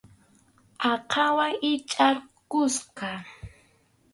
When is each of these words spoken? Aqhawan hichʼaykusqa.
Aqhawan 0.91 1.53
hichʼaykusqa. 1.61 3.09